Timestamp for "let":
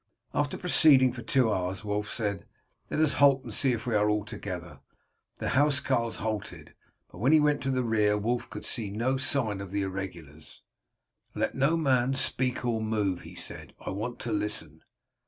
2.89-2.99, 11.35-11.53